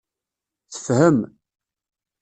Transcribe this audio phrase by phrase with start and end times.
[0.73, 1.17] Tefhem.